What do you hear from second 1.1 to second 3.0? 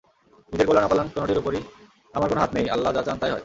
কোনটির উপরই আমার কোন হাত নেই- আল্লাহ